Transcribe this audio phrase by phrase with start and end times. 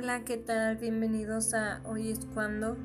[0.00, 0.76] Hola, ¿qué tal?
[0.76, 2.76] Bienvenidos a Hoy es cuando.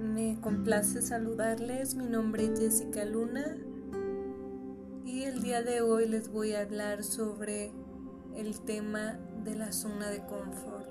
[0.00, 1.94] Me complace saludarles.
[1.94, 3.56] Mi nombre es Jessica Luna
[5.04, 7.70] y el día de hoy les voy a hablar sobre
[8.34, 10.88] el tema de la zona de confort.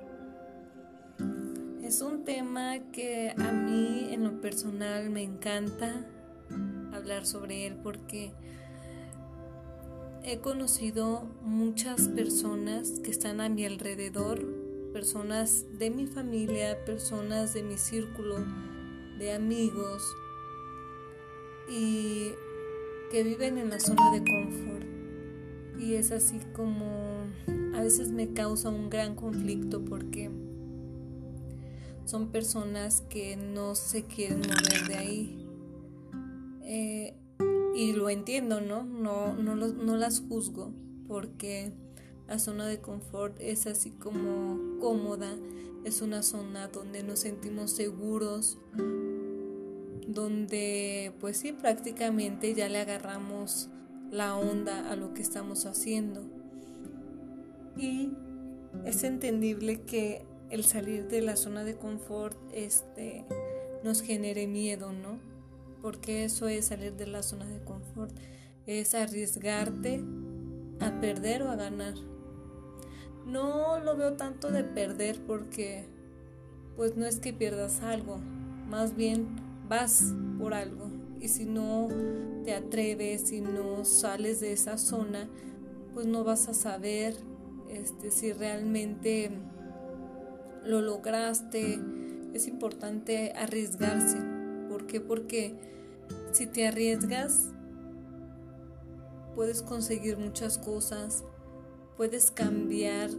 [1.84, 5.96] Es un tema que a mí en lo personal me encanta
[6.94, 8.32] hablar sobre él porque
[10.24, 14.63] he conocido muchas personas que están a mi alrededor
[14.94, 18.38] personas de mi familia, personas de mi círculo
[19.18, 20.04] de amigos
[21.68, 22.30] y
[23.12, 24.86] que viven en la zona de confort.
[25.80, 27.26] Y es así como
[27.74, 30.30] a veces me causa un gran conflicto porque
[32.06, 35.48] son personas que no se quieren mover de ahí.
[36.62, 37.18] Eh,
[37.76, 38.84] y lo entiendo, ¿no?
[38.84, 40.72] No, no, no las juzgo
[41.08, 41.74] porque
[42.28, 45.36] la zona de confort es así como cómoda,
[45.84, 48.58] es una zona donde nos sentimos seguros,
[50.08, 53.70] donde pues sí, prácticamente ya le agarramos
[54.12, 56.24] la onda a lo que estamos haciendo.
[57.78, 58.12] Y
[58.86, 63.26] es entendible que el salir de la zona de confort este,
[63.84, 65.20] nos genere miedo, ¿no?
[65.82, 68.16] Porque eso es salir de la zona de confort,
[68.66, 70.02] es arriesgarte
[70.84, 71.96] a perder o a ganar
[73.26, 75.86] no lo veo tanto de perder porque
[76.76, 78.18] pues no es que pierdas algo,
[78.70, 79.28] más bien
[79.70, 81.88] vas por algo y si no
[82.44, 85.30] te atreves, si no sales de esa zona,
[85.94, 87.16] pues no vas a saber
[87.70, 89.32] este, si realmente
[90.66, 91.80] lo lograste.
[92.34, 94.18] Es importante arriesgarse.
[94.68, 95.00] ¿Por qué?
[95.00, 95.56] Porque
[96.34, 97.52] si te arriesgas,
[99.36, 101.24] puedes conseguir muchas cosas,
[101.98, 103.10] puedes cambiar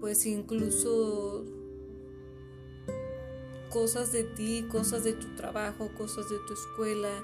[0.00, 1.44] pues incluso
[3.70, 7.22] cosas de ti, cosas de tu trabajo, cosas de tu escuela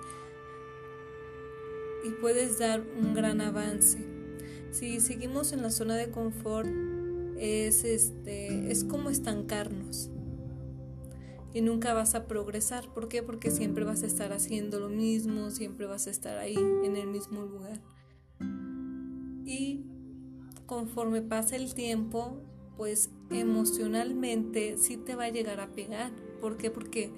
[2.04, 3.98] y puedes dar un gran avance.
[4.70, 6.68] Si seguimos en la zona de confort
[7.38, 10.10] es este es como estancarnos
[11.52, 12.92] y nunca vas a progresar.
[12.92, 13.22] ¿Por qué?
[13.22, 17.06] Porque siempre vas a estar haciendo lo mismo, siempre vas a estar ahí en el
[17.06, 17.80] mismo lugar.
[19.46, 19.84] Y
[20.66, 22.42] conforme pasa el tiempo,
[22.76, 26.10] pues emocionalmente sí te va a llegar a pegar.
[26.40, 26.70] ¿Por qué?
[26.70, 27.12] Porque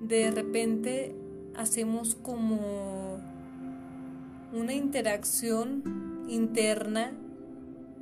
[0.00, 1.14] de repente
[1.56, 3.20] hacemos como
[4.52, 7.12] una interacción interna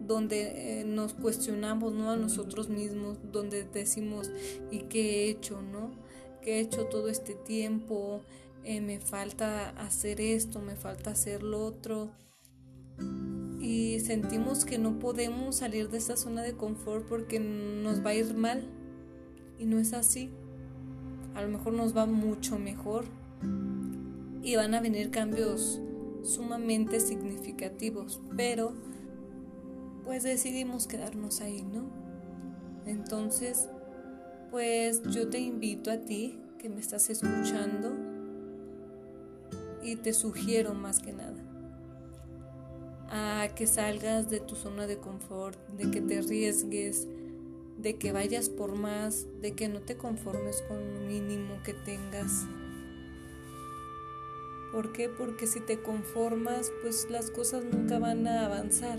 [0.06, 2.10] donde eh, nos cuestionamos ¿no?
[2.10, 4.30] a nosotros mismos, donde decimos,
[4.70, 5.62] ¿y qué he hecho?
[5.62, 5.92] ¿no?
[6.42, 8.20] ¿Qué he hecho todo este tiempo?
[8.64, 12.10] Eh, me falta hacer esto, me falta hacer lo otro
[13.62, 18.14] y sentimos que no podemos salir de esa zona de confort porque nos va a
[18.14, 18.64] ir mal.
[19.56, 20.30] Y no es así.
[21.36, 23.04] A lo mejor nos va mucho mejor
[24.42, 25.80] y van a venir cambios
[26.24, 28.74] sumamente significativos, pero
[30.04, 31.84] pues decidimos quedarnos ahí, ¿no?
[32.84, 33.68] Entonces,
[34.50, 37.94] pues yo te invito a ti que me estás escuchando
[39.84, 41.51] y te sugiero más que nada
[43.14, 47.06] a que salgas de tu zona de confort, de que te arriesgues,
[47.76, 52.46] de que vayas por más, de que no te conformes con lo mínimo que tengas.
[54.72, 55.10] ¿Por qué?
[55.10, 58.98] Porque si te conformas, pues las cosas nunca van a avanzar.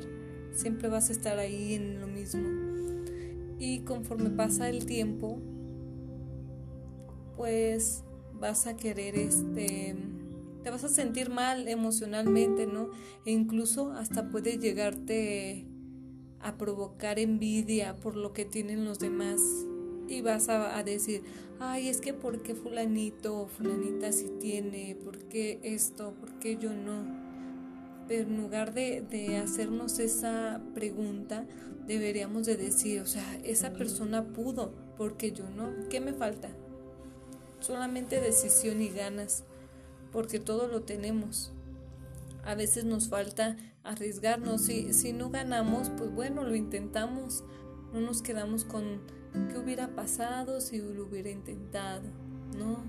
[0.52, 2.48] Siempre vas a estar ahí en lo mismo.
[3.58, 5.40] Y conforme pasa el tiempo,
[7.36, 8.04] pues
[8.34, 9.96] vas a querer este
[10.64, 12.90] te vas a sentir mal emocionalmente, ¿no?
[13.26, 15.68] E incluso hasta puede llegarte
[16.40, 19.42] a provocar envidia por lo que tienen los demás.
[20.08, 21.24] Y vas a, decir,
[21.60, 24.96] ay, es que ¿por qué fulanito o fulanita sí tiene?
[25.04, 26.14] ¿Por qué esto?
[26.20, 27.06] ¿Por qué yo no?
[28.08, 31.46] Pero en lugar de, de hacernos esa pregunta,
[31.88, 35.72] deberíamos de decir, o sea, esa persona pudo, porque yo no.
[35.90, 36.50] ¿Qué me falta?
[37.62, 39.46] Solamente decisión y ganas
[40.14, 41.52] porque todo lo tenemos.
[42.46, 44.62] A veces nos falta arriesgarnos.
[44.62, 47.44] Si, si no ganamos, pues bueno, lo intentamos.
[47.92, 49.02] No nos quedamos con
[49.50, 52.04] qué hubiera pasado si lo hubiera intentado.
[52.58, 52.84] No,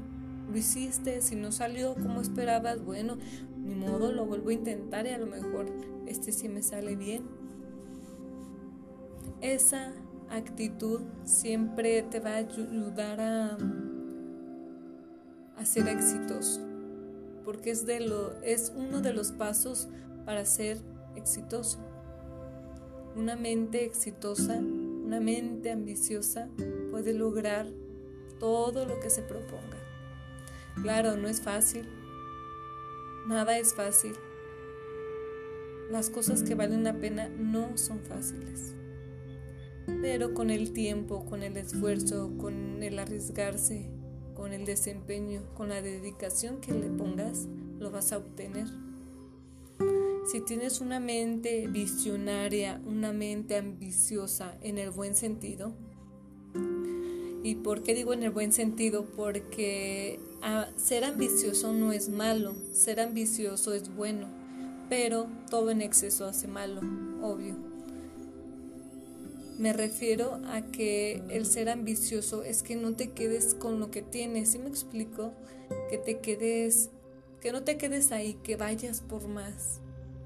[0.50, 1.22] lo hiciste.
[1.22, 3.16] Si no salió como esperabas, bueno,
[3.56, 5.66] ni modo, lo vuelvo a intentar y a lo mejor
[6.06, 7.24] este sí me sale bien.
[9.40, 9.92] Esa
[10.28, 13.58] actitud siempre te va a ayudar a,
[15.56, 16.73] a ser exitoso
[17.44, 19.88] porque es, de lo, es uno de los pasos
[20.24, 20.78] para ser
[21.16, 21.78] exitoso.
[23.16, 24.60] Una mente exitosa
[25.04, 26.48] una mente ambiciosa
[26.90, 27.66] puede lograr
[28.40, 29.76] todo lo que se proponga.
[30.80, 31.86] Claro, no es fácil.
[33.28, 34.14] Nada es fácil.
[35.90, 38.74] Las cosas que valen la pena no son fáciles.
[40.00, 43.90] Pero con el tiempo, con el esfuerzo, con el arriesgarse,
[44.34, 47.46] con el desempeño, con la dedicación que le pongas,
[47.78, 48.66] lo vas a obtener.
[50.30, 55.72] Si tienes una mente visionaria, una mente ambiciosa en el buen sentido,
[57.42, 59.04] ¿y por qué digo en el buen sentido?
[59.04, 64.28] Porque ah, ser ambicioso no es malo, ser ambicioso es bueno,
[64.88, 66.80] pero todo en exceso hace malo,
[67.22, 67.73] obvio.
[69.58, 74.02] Me refiero a que el ser ambicioso es que no te quedes con lo que
[74.02, 75.32] tienes, ¿sí me explico?
[75.88, 76.90] Que te quedes,
[77.40, 79.80] que no te quedes ahí, que vayas por más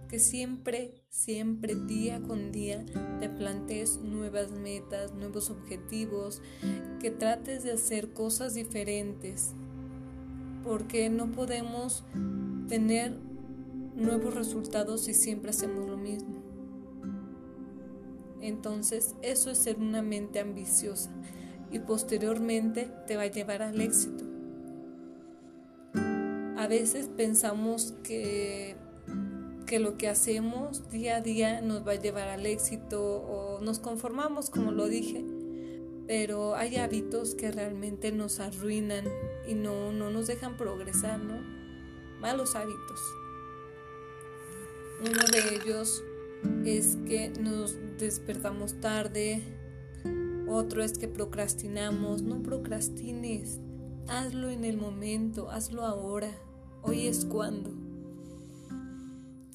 [0.08, 2.84] que siempre, siempre, día con día,
[3.20, 6.40] te plantees nuevas metas, nuevos objetivos,
[6.98, 9.52] que trates de hacer cosas diferentes,
[10.64, 12.04] porque no podemos
[12.68, 13.18] tener
[13.94, 16.47] nuevos resultados si siempre hacemos lo mismo.
[18.40, 21.10] Entonces, eso es ser una mente ambiciosa
[21.70, 24.24] y posteriormente te va a llevar al éxito.
[26.56, 28.76] A veces pensamos que
[29.68, 33.78] que lo que hacemos día a día nos va a llevar al éxito o nos
[33.78, 35.22] conformamos, como lo dije,
[36.06, 39.04] pero hay hábitos que realmente nos arruinan
[39.46, 41.38] y no, no nos dejan progresar, ¿no?
[42.18, 43.00] Malos hábitos.
[45.00, 46.02] Uno de ellos
[46.64, 49.42] es que nos despertamos tarde,
[50.48, 53.60] otro es que procrastinamos, no procrastines,
[54.06, 56.30] hazlo en el momento, hazlo ahora,
[56.82, 57.88] hoy es cuando.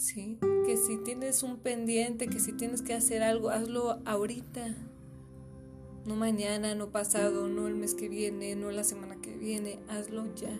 [0.03, 0.37] ¿sí?
[0.65, 4.75] Que si tienes un pendiente, que si tienes que hacer algo, hazlo ahorita.
[6.05, 10.25] No mañana, no pasado, no el mes que viene, no la semana que viene, hazlo
[10.35, 10.51] ya.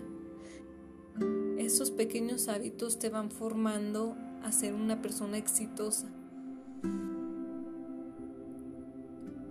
[1.58, 6.07] Esos pequeños hábitos te van formando a ser una persona exitosa.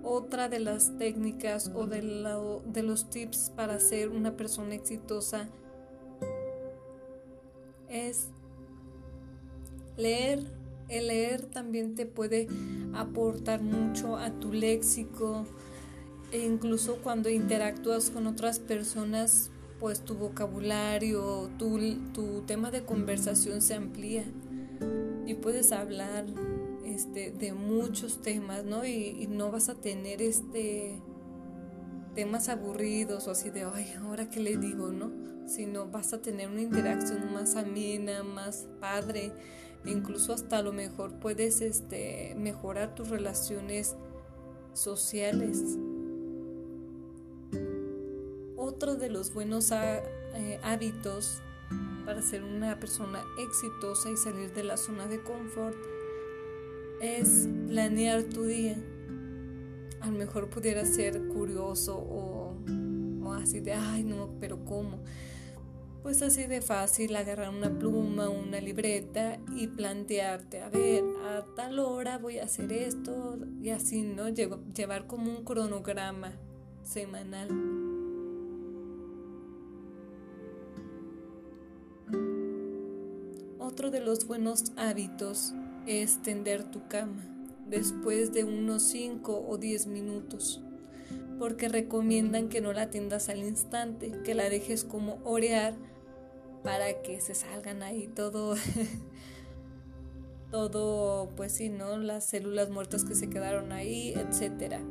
[0.03, 2.03] Otra de las técnicas o de,
[2.67, 5.49] de los tips para ser una persona exitosa
[7.89, 8.29] es
[9.97, 10.41] Leer,
[10.89, 12.49] el leer también te puede
[12.95, 15.45] aportar mucho a tu léxico
[16.33, 21.79] e incluso cuando interactúas con otras personas, pues tu vocabulario, tu,
[22.15, 24.25] tu tema de conversación se amplía
[25.27, 26.27] y puedes hablar
[26.85, 28.85] este, de muchos temas, ¿no?
[28.85, 31.01] Y, no vas a tener este
[32.15, 35.11] temas aburridos o así de, ay, ahora qué le digo, ¿no?
[35.47, 39.33] Sino vas a tener una interacción más amena, más padre
[39.85, 43.97] incluso hasta a lo mejor puedes este, mejorar tus relaciones
[44.75, 45.79] sociales.
[48.57, 51.43] Otro de los buenos eh, hábitos
[52.05, 55.77] para ser una persona exitosa y salir de la zona de confort
[57.01, 58.77] es planear tu día.
[60.01, 62.57] A lo mejor pudiera ser curioso o,
[63.25, 64.99] o así de, ay no, pero ¿cómo?
[66.03, 71.79] pues así de fácil agarrar una pluma, una libreta y plantearte, a ver, a tal
[71.79, 74.29] hora voy a hacer esto y así, ¿no?
[74.29, 76.33] Llevar como un cronograma
[76.83, 77.49] semanal.
[83.73, 85.55] Otro de los buenos hábitos
[85.87, 87.25] es tender tu cama
[87.67, 90.61] después de unos 5 o 10 minutos
[91.39, 95.73] porque recomiendan que no la tiendas al instante, que la dejes como orear
[96.63, 98.57] para que se salgan ahí todo,
[100.51, 101.97] todo, pues sí, ¿no?
[101.97, 104.83] Las células muertas que se quedaron ahí, etcétera.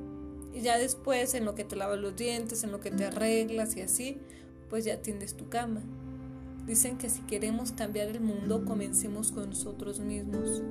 [0.55, 3.77] Y ya después, en lo que te lavas los dientes, en lo que te arreglas
[3.77, 4.17] y así,
[4.71, 5.83] pues ya tiendes tu cama.
[6.65, 10.61] Dicen que si queremos cambiar el mundo, comencemos con nosotros mismos.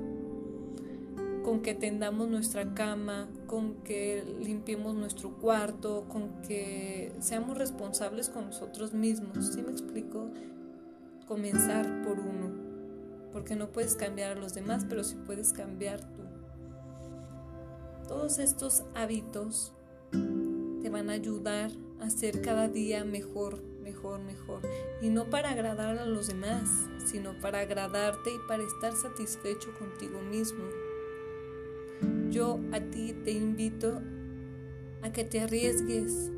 [1.45, 8.47] Con que tendamos nuestra cama, con que limpiemos nuestro cuarto, con que seamos responsables con
[8.47, 9.53] nosotros mismos.
[9.53, 10.31] ¿Sí me explico?
[11.31, 12.51] comenzar por uno,
[13.33, 16.23] porque no puedes cambiar a los demás, pero sí puedes cambiar tú.
[18.09, 19.73] Todos estos hábitos
[20.11, 21.71] te van a ayudar
[22.01, 24.61] a ser cada día mejor, mejor, mejor.
[25.01, 26.69] Y no para agradar a los demás,
[27.05, 30.65] sino para agradarte y para estar satisfecho contigo mismo.
[32.31, 34.01] Yo a ti te invito
[35.03, 36.31] a que te arriesgues,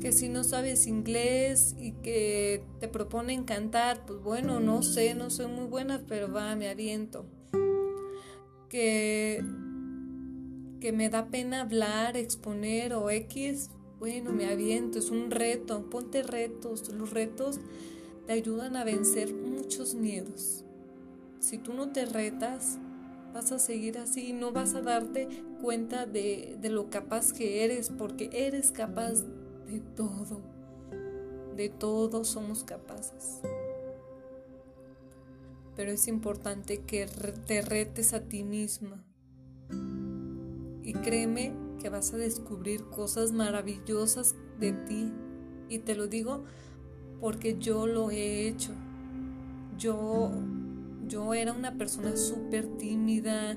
[0.00, 5.30] que si no sabes inglés y que te proponen cantar, pues bueno, no sé, no
[5.30, 7.26] soy muy buena, pero va, me aviento.
[8.68, 9.42] Que
[10.80, 16.22] que me da pena hablar, exponer o X, bueno, me aviento, es un reto, ponte
[16.22, 17.58] retos, los retos
[18.26, 20.64] te ayudan a vencer muchos miedos.
[21.40, 22.78] Si tú no te retas,
[23.32, 25.28] vas a seguir así y no vas a darte
[25.60, 29.24] cuenta de, de lo capaz que eres, porque eres capaz
[29.66, 30.42] de todo,
[31.56, 33.40] de todo somos capaces.
[35.74, 37.06] Pero es importante que
[37.46, 39.04] te retes a ti misma.
[40.82, 45.12] Y créeme que vas a descubrir cosas maravillosas de ti.
[45.68, 46.44] Y te lo digo
[47.20, 48.72] porque yo lo he hecho.
[49.76, 50.30] Yo,
[51.06, 53.56] yo era una persona súper tímida,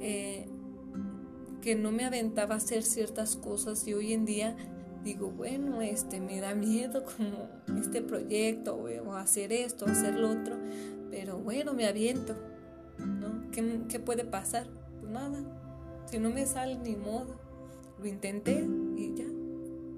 [0.00, 0.48] eh,
[1.60, 4.56] que no me aventaba a hacer ciertas cosas y hoy en día
[5.04, 7.48] digo, bueno, este me da miedo como
[7.78, 10.56] este proyecto o, hacer esto, hacer lo otro,
[11.10, 12.34] pero bueno, me aviento,
[12.98, 13.50] ¿no?
[13.50, 14.66] ¿Qué, ¿Qué puede pasar?
[15.00, 15.42] Pues nada,
[16.06, 17.39] si no me sale ni modo,
[18.00, 18.66] lo intenté
[18.96, 19.26] y ya,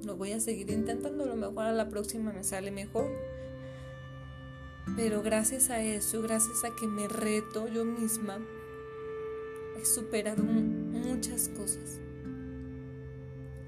[0.04, 3.11] lo voy a seguir intentando, a lo mejor a la próxima me sale mejor.
[4.97, 8.40] Pero gracias a eso, gracias a que me reto yo misma,
[9.80, 12.00] he superado muchas cosas.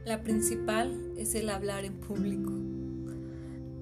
[0.04, 2.52] La principal es el hablar en público.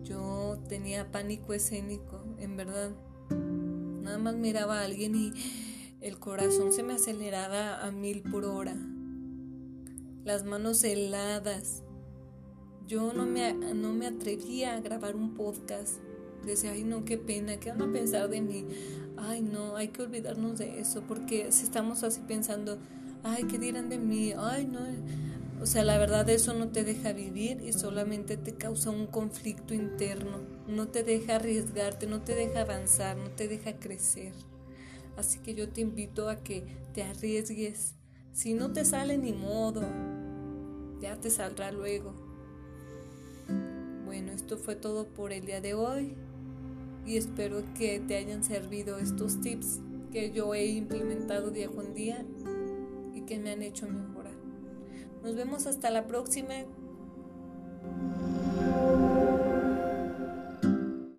[0.04, 2.90] Yo tenía pánico escénico, en verdad.
[3.30, 5.32] Nada más miraba a alguien y
[6.00, 8.76] el corazón se me aceleraba a mil por hora.
[10.24, 11.82] Las manos heladas.
[12.86, 15.96] Yo no me, no me atrevía a grabar un podcast.
[16.44, 18.66] Decía, ay no, qué pena, ¿qué van a pensar de mí?
[19.16, 22.78] Ay no, hay que olvidarnos de eso, porque si estamos así pensando,
[23.22, 24.32] ay, ¿qué dirán de mí?
[24.36, 24.80] Ay no,
[25.62, 29.74] o sea, la verdad eso no te deja vivir y solamente te causa un conflicto
[29.74, 34.32] interno, no te deja arriesgarte, no te deja avanzar, no te deja crecer.
[35.16, 36.64] Así que yo te invito a que
[36.94, 37.94] te arriesgues.
[38.32, 39.82] Si no te sale ni modo,
[41.00, 42.14] ya te saldrá luego.
[44.06, 46.14] Bueno, esto fue todo por el día de hoy
[47.04, 52.24] y espero que te hayan servido estos tips que yo he implementado día con día
[53.14, 54.34] y que me han hecho mejorar.
[55.22, 56.54] Nos vemos hasta la próxima.